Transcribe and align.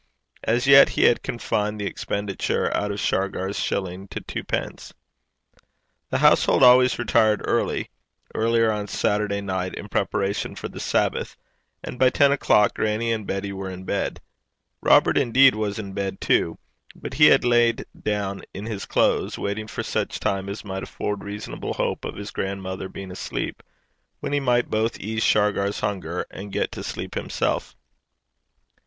As 0.43 0.65
yet 0.65 0.89
he 0.97 1.03
had 1.03 1.21
confined 1.21 1.79
the 1.79 1.85
expenditure 1.85 2.75
out 2.75 2.91
of 2.91 2.99
Shargar's 2.99 3.59
shilling 3.59 4.07
to 4.07 4.19
twopence. 4.19 4.95
The 6.09 6.17
household 6.17 6.63
always 6.63 6.97
retired 6.97 7.43
early 7.45 7.91
earlier 8.33 8.71
on 8.71 8.87
Saturday 8.87 9.41
night 9.41 9.75
in 9.75 9.89
preparation 9.89 10.55
for 10.55 10.69
the 10.69 10.79
Sabbath 10.79 11.37
and 11.83 11.99
by 11.99 12.09
ten 12.09 12.31
o'clock 12.31 12.73
grannie 12.73 13.11
and 13.13 13.27
Betty 13.27 13.53
were 13.53 13.69
in 13.69 13.83
bed. 13.83 14.19
Robert, 14.81 15.19
indeed, 15.19 15.53
was 15.53 15.77
in 15.77 15.93
bed 15.93 16.19
too; 16.19 16.57
but 16.95 17.13
he 17.13 17.27
had 17.27 17.43
lain 17.45 17.75
down 18.01 18.41
in 18.55 18.65
his 18.65 18.87
clothes, 18.87 19.37
waiting 19.37 19.67
for 19.67 19.83
such 19.83 20.19
time 20.19 20.49
as 20.49 20.65
might 20.65 20.81
afford 20.81 21.23
reasonable 21.23 21.75
hope 21.75 22.05
of 22.05 22.15
his 22.15 22.31
grandmother 22.31 22.89
being 22.89 23.11
asleep, 23.11 23.61
when 24.19 24.33
he 24.33 24.39
might 24.39 24.71
both 24.71 24.99
ease 24.99 25.21
Shargar's 25.21 25.81
hunger 25.81 26.25
and 26.31 26.51
get 26.51 26.71
to 26.71 26.81
sleep 26.81 27.13
himself. 27.13 27.75